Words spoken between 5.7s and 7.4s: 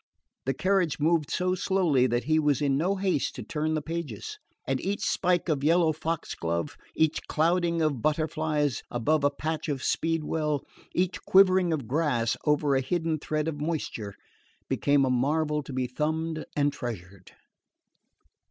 foxglove, each